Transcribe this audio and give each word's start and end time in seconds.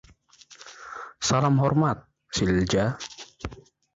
Salam 1.29 1.59
hormat, 1.65 2.01
Silja. 2.37 2.87